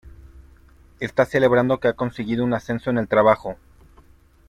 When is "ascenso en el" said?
2.55-3.07